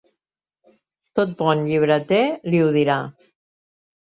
[1.19, 2.97] Tot bon llibreter li ho dirà.